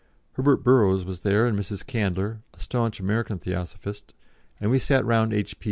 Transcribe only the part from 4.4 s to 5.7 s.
and we sat round H.